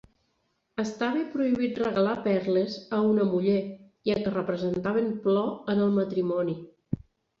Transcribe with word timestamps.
Estava 0.83 1.19
prohibit 1.33 1.77
regalar 1.81 2.15
perles 2.27 2.77
a 2.99 3.01
una 3.09 3.27
muller, 3.35 3.59
ja 4.11 4.19
que 4.25 4.35
representaven 4.39 5.15
plor 5.27 5.53
en 5.75 5.85
el 5.89 5.97
matrimoni. 6.03 6.61